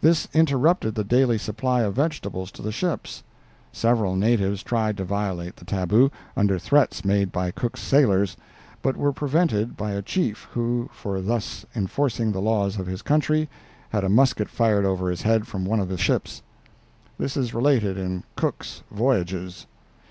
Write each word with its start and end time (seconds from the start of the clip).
This 0.00 0.26
interrupted 0.32 0.94
the 0.94 1.04
daily 1.04 1.36
supply 1.36 1.82
of 1.82 1.94
vegetables 1.96 2.50
to 2.52 2.62
the 2.62 2.72
ships; 2.72 3.22
several 3.72 4.16
natives 4.16 4.62
tried 4.62 4.96
to 4.96 5.04
violate 5.04 5.56
the 5.56 5.66
tabu, 5.66 6.08
under 6.34 6.58
threats 6.58 7.04
made 7.04 7.30
by 7.30 7.50
Cook's 7.50 7.82
sailors, 7.82 8.38
but 8.80 8.96
were 8.96 9.12
prevented 9.12 9.76
by 9.76 9.90
a 9.90 10.00
chief, 10.00 10.48
who, 10.52 10.88
for 10.94 11.20
thus 11.20 11.66
enforcing 11.74 12.32
the 12.32 12.40
laws 12.40 12.78
of 12.78 12.86
his 12.86 13.02
country, 13.02 13.50
had 13.90 14.02
a 14.02 14.08
musket 14.08 14.48
fired 14.48 14.86
over 14.86 15.10
his 15.10 15.20
head 15.20 15.46
from 15.46 15.66
one 15.66 15.78
of 15.78 15.90
the 15.90 15.98
ships. 15.98 16.40
This 17.18 17.36
is 17.36 17.52
related 17.52 17.98
in 17.98 18.24
"Cook's 18.34 18.82
Voyages." 18.90 19.66